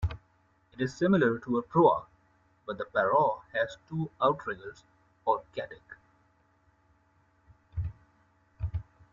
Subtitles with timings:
[0.73, 2.07] It is similar to a proa,
[2.65, 4.83] but the paraw has two outriggers
[5.25, 5.79] or katig.